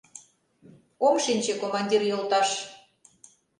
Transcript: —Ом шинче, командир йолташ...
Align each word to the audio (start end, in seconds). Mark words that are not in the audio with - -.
—Ом 1.07 1.15
шинче, 1.25 1.53
командир 1.61 2.01
йолташ... 2.09 2.49